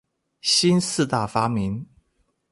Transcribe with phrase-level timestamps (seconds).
[0.41, 1.85] 新四大發明